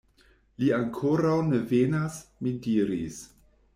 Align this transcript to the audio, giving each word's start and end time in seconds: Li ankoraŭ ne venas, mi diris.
Li 0.61 0.69
ankoraŭ 0.77 1.35
ne 1.49 1.59
venas, 1.73 2.17
mi 2.43 2.55
diris. 2.67 3.21